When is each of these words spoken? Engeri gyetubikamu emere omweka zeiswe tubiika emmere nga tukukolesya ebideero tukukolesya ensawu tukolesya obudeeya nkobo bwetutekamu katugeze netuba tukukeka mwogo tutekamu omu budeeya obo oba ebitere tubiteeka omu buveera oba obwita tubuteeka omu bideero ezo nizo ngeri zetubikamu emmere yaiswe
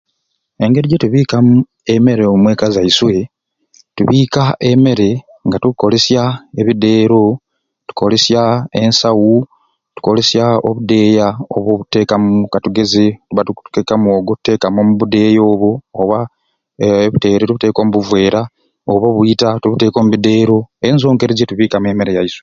Engeri 0.63 0.87
gyetubikamu 0.91 1.53
emere 1.93 2.23
omweka 2.33 2.65
zeiswe 2.75 3.15
tubiika 3.95 4.41
emmere 4.69 5.09
nga 5.45 5.57
tukukolesya 5.61 6.21
ebideero 6.59 7.21
tukukolesya 7.87 8.41
ensawu 8.81 9.33
tukolesya 9.95 10.45
obudeeya 10.67 11.27
nkobo 11.45 11.69
bwetutekamu 11.75 12.31
katugeze 12.53 13.05
netuba 13.13 13.41
tukukeka 13.47 13.93
mwogo 14.01 14.31
tutekamu 14.37 14.77
omu 14.81 14.93
budeeya 14.99 15.41
obo 15.51 15.71
oba 16.01 16.19
ebitere 17.05 17.43
tubiteeka 17.45 17.79
omu 17.81 17.91
buveera 17.95 18.41
oba 18.91 19.05
obwita 19.11 19.47
tubuteeka 19.61 19.97
omu 19.99 20.09
bideero 20.13 20.57
ezo 20.85 20.93
nizo 20.93 21.07
ngeri 21.13 21.33
zetubikamu 21.37 21.85
emmere 21.89 22.11
yaiswe 22.17 22.39